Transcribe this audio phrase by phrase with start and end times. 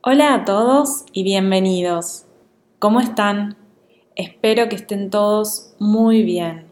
[0.00, 2.24] Hola a todos y bienvenidos.
[2.78, 3.56] ¿Cómo están?
[4.14, 6.68] Espero que estén todos muy bien.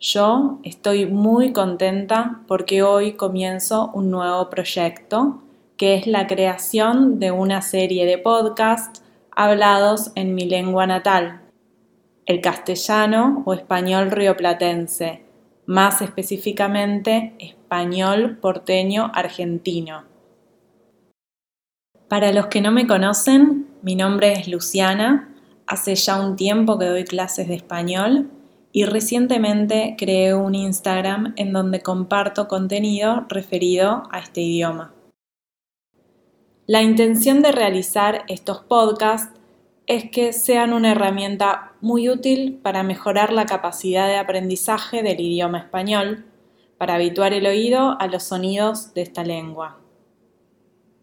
[0.00, 5.44] Yo estoy muy contenta porque hoy comienzo un nuevo proyecto
[5.76, 11.42] que es la creación de una serie de podcasts hablados en mi lengua natal,
[12.26, 15.22] el castellano o español rioplatense,
[15.66, 20.09] más específicamente español porteño argentino.
[22.10, 25.32] Para los que no me conocen, mi nombre es Luciana,
[25.68, 28.28] hace ya un tiempo que doy clases de español
[28.72, 34.92] y recientemente creé un Instagram en donde comparto contenido referido a este idioma.
[36.66, 39.38] La intención de realizar estos podcasts
[39.86, 45.60] es que sean una herramienta muy útil para mejorar la capacidad de aprendizaje del idioma
[45.60, 46.24] español,
[46.76, 49.80] para habituar el oído a los sonidos de esta lengua.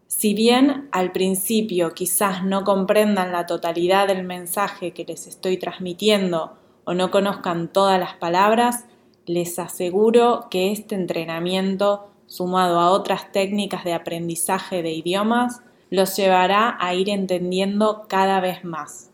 [0.08, 6.56] Si bien al principio quizás no comprendan la totalidad del mensaje que les estoy transmitiendo
[6.84, 8.86] o no conozcan todas las palabras,
[9.26, 16.78] les aseguro que este entrenamiento, sumado a otras técnicas de aprendizaje de idiomas, los llevará
[16.80, 19.10] a ir entendiendo cada vez más.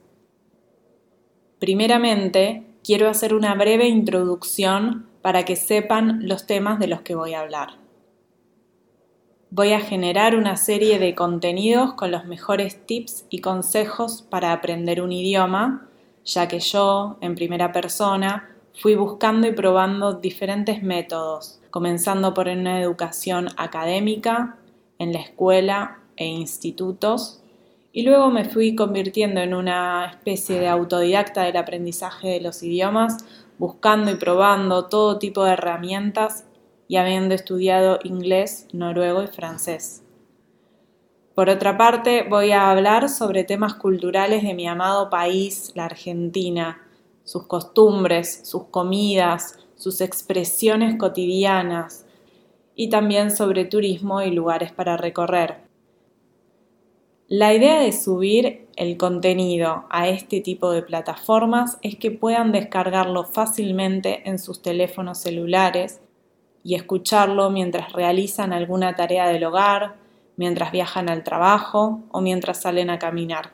[1.59, 7.35] Primeramente, quiero hacer una breve introducción para que sepan los temas de los que voy
[7.35, 7.84] a hablar
[9.55, 15.01] voy a generar una serie de contenidos con los mejores tips y consejos para aprender
[15.01, 15.87] un idioma,
[16.25, 18.51] ya que yo, en primera persona,
[18.83, 24.57] fui buscando y probando diferentes métodos, comenzando por una educación académica,
[24.99, 27.41] en la escuela e institutos,
[27.93, 33.25] y luego me fui convirtiendo en una especie de autodidacta del aprendizaje de los idiomas,
[33.59, 36.45] buscando y probando todo tipo de herramientas
[36.89, 40.03] y habiendo estudiado inglés, noruego y francés.
[41.35, 46.81] Por otra parte, voy a hablar sobre temas culturales de mi amado país, la Argentina,
[47.25, 52.07] sus costumbres, sus comidas, sus expresiones cotidianas
[52.77, 55.65] y también sobre turismo y lugares para recorrer.
[57.27, 63.25] La idea de subir el contenido a este tipo de plataformas es que puedan descargarlo
[63.25, 66.01] fácilmente en sus teléfonos celulares
[66.65, 69.97] y escucharlo mientras realizan alguna tarea del hogar,
[70.37, 73.53] mientras viajan al trabajo o mientras salen a caminar.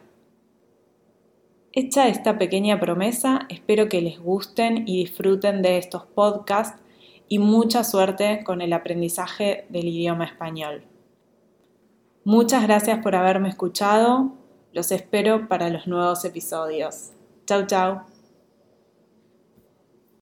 [1.72, 6.80] Hecha esta pequeña promesa, espero que les gusten y disfruten de estos podcasts
[7.28, 10.84] y mucha suerte con el aprendizaje del idioma español.
[12.24, 14.32] Muchas gracias por haberme escuchado,
[14.72, 17.10] los espero para los nuevos episodios.
[17.46, 18.09] Chau chau.